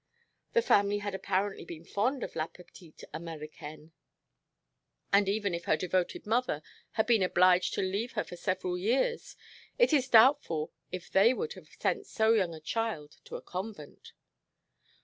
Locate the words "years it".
8.79-9.93